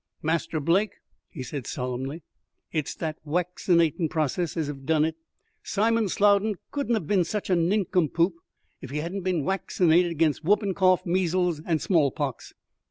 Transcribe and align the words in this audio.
"Master 0.23 0.59
Blake," 0.59 0.95
he 1.29 1.43
said 1.43 1.67
solemnly, 1.67 2.23
"it's 2.71 2.95
that 2.95 3.17
waccinatin' 3.23 4.09
process 4.09 4.57
as 4.57 4.65
hev 4.65 4.83
done 4.83 5.05
it. 5.05 5.15
Simon 5.61 6.05
Slowden 6.09 6.55
couldn't 6.71 6.95
hev 6.95 7.05
bin 7.05 7.23
sich 7.23 7.51
a 7.51 7.55
nincompoop 7.55 8.33
if 8.81 8.89
he 8.89 8.97
hadn't 8.97 9.21
bin 9.21 9.43
waccinated 9.43 10.17
'gainst 10.17 10.43
whoopin' 10.43 10.73
cough, 10.73 11.05
measles, 11.05 11.61
and 11.67 11.83
small 11.83 12.09
pox. 12.09 12.51